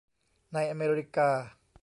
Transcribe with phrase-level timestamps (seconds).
[0.53, 1.29] ในอเมริกา